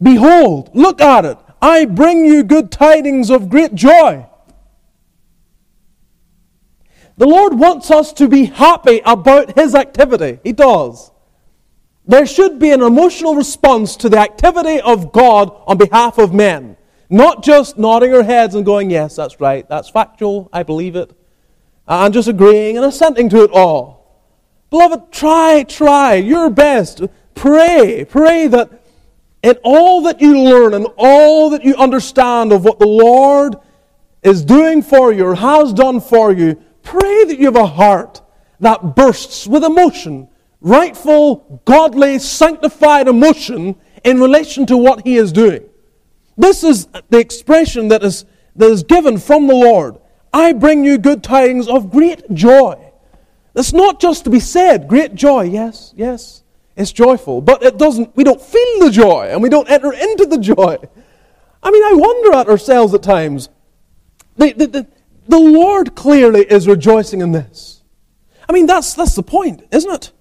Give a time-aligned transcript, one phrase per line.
[0.00, 1.38] Behold, look at it.
[1.60, 4.26] I bring you good tidings of great joy.
[7.16, 10.38] The Lord wants us to be happy about His activity.
[10.44, 11.10] He does.
[12.06, 16.76] There should be an emotional response to the activity of God on behalf of men.
[17.10, 21.10] Not just nodding our heads and going, yes, that's right, that's factual, I believe it,
[21.86, 23.98] uh, and just agreeing and assenting to it all.
[24.70, 27.02] Beloved, try, try your best.
[27.34, 28.77] Pray, pray that
[29.42, 33.56] in all that you learn and all that you understand of what the Lord
[34.22, 38.20] is doing for you or has done for you, pray that you have a heart
[38.60, 40.28] that bursts with emotion,
[40.60, 45.68] rightful, godly, sanctified emotion in relation to what He is doing.
[46.36, 48.24] This is the expression that is,
[48.56, 49.98] that is given from the Lord.
[50.32, 52.92] I bring you good tidings of great joy.
[53.54, 56.42] It's not just to be said, great joy, yes, yes.
[56.78, 60.26] It's joyful, but it doesn't, we don't feel the joy and we don't enter into
[60.26, 60.78] the joy.
[61.60, 63.48] I mean, I wonder at ourselves at times.
[64.36, 64.86] The, the, the,
[65.26, 67.82] the Lord clearly is rejoicing in this.
[68.48, 70.12] I mean, that's, that's the point, isn't it?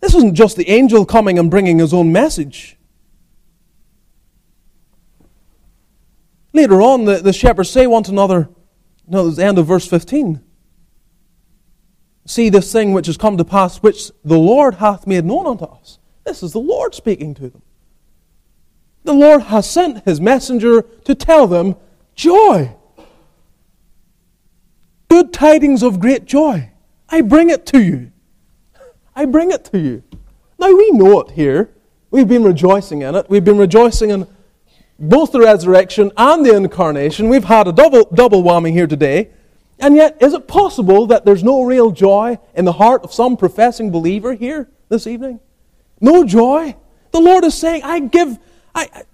[0.00, 2.76] This isn't just the angel coming and bringing his own message.
[6.52, 8.48] Later on, the, the shepherds say one to another,
[9.06, 10.42] no, it's the end of verse 15
[12.28, 15.64] see this thing which has come to pass, which the Lord hath made known unto
[15.64, 15.98] us.
[16.24, 17.62] This is the Lord speaking to them.
[19.04, 21.76] The Lord has sent his messenger to tell them
[22.14, 22.74] joy.
[25.08, 26.70] Good tidings of great joy.
[27.08, 28.12] I bring it to you.
[29.16, 30.02] I bring it to you.
[30.58, 31.70] Now we know it here.
[32.10, 33.30] We've been rejoicing in it.
[33.30, 34.26] We've been rejoicing in
[34.98, 37.28] both the resurrection and the incarnation.
[37.28, 39.30] We've had a double, double whammy here today.
[39.80, 43.36] And yet, is it possible that there's no real joy in the heart of some
[43.36, 45.40] professing believer here this evening?
[46.00, 46.76] No joy?
[47.12, 48.38] The Lord is saying, I give,
[48.74, 49.04] I,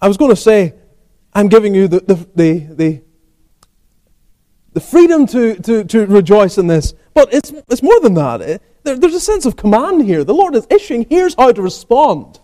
[0.00, 0.74] I, was going to say,
[1.32, 3.02] I'm giving you the, the, the, the,
[4.74, 6.92] the freedom to, to, to rejoice in this.
[7.14, 8.42] But it's, it's more than that.
[8.42, 10.22] It, there, there's a sense of command here.
[10.22, 12.40] The Lord is issuing, here's how to respond.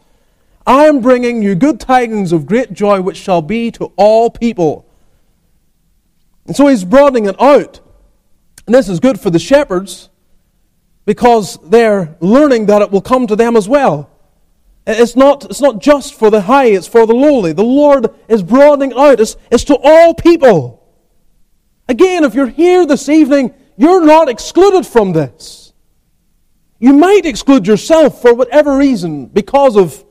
[0.66, 4.86] I am bringing you good tidings of great joy, which shall be to all people.
[6.46, 7.80] And so he's broadening it out.
[8.66, 10.08] And this is good for the shepherds
[11.04, 14.10] because they're learning that it will come to them as well.
[14.86, 17.52] It's not, it's not just for the high, it's for the lowly.
[17.52, 19.20] The Lord is broadening out.
[19.20, 20.82] It's, it's to all people.
[21.88, 25.72] Again, if you're here this evening, you're not excluded from this.
[26.78, 30.04] You might exclude yourself for whatever reason because of,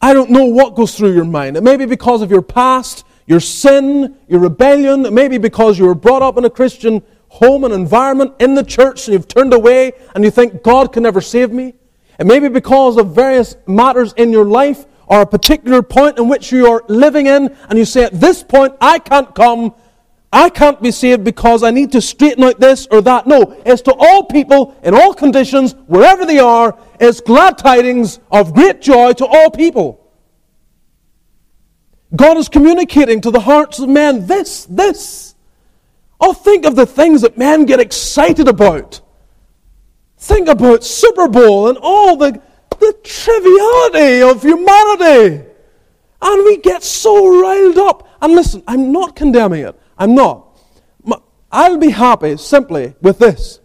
[0.00, 1.56] I don't know what goes through your mind.
[1.56, 5.94] It may be because of your past your sin, your rebellion, maybe because you were
[5.94, 9.92] brought up in a Christian home and environment in the church and you've turned away
[10.14, 11.74] and you think God can never save me.
[12.18, 16.50] And maybe because of various matters in your life or a particular point in which
[16.50, 19.74] you are living in and you say, at this point, I can't come,
[20.32, 23.26] I can't be saved because I need to straighten out this or that.
[23.26, 28.54] No, it's to all people in all conditions, wherever they are, it's glad tidings of
[28.54, 29.97] great joy to all people.
[32.14, 35.34] God is communicating to the hearts of men this, this.
[36.20, 39.00] Oh, think of the things that men get excited about.
[40.16, 45.44] Think about Super Bowl and all the, the triviality of humanity.
[46.20, 48.08] And we get so riled up.
[48.20, 49.80] And listen, I'm not condemning it.
[49.96, 50.46] I'm not.
[51.50, 53.60] I'll be happy simply with this.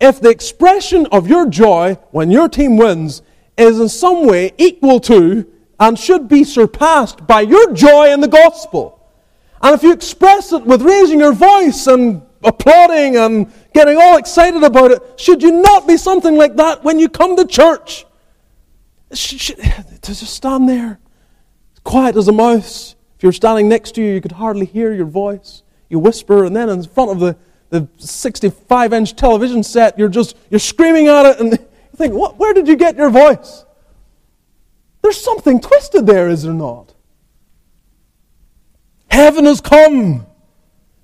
[0.00, 3.22] If the expression of your joy when your team wins
[3.56, 5.46] is in some way equal to
[5.80, 9.00] and should be surpassed by your joy in the gospel.
[9.62, 14.62] And if you express it with raising your voice and applauding and getting all excited
[14.62, 18.04] about it, should you not be something like that when you come to church?
[19.10, 21.00] To just stand there,
[21.82, 22.94] quiet as a mouse.
[23.16, 25.62] If you're standing next to you, you could hardly hear your voice.
[25.88, 27.36] You whisper, and then in front of the,
[27.70, 31.58] the 65 inch television set, you're just you're screaming at it, and you
[31.96, 33.64] think, what, where did you get your voice?
[35.10, 36.94] There's something twisted there, is there not?
[39.10, 40.24] Heaven has come.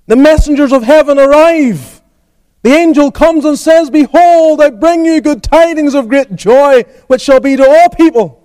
[0.05, 2.01] The messengers of heaven arrive.
[2.63, 7.19] The angel comes and says, Behold, I bring you good tidings of great joy, which
[7.19, 8.36] shall be to all people.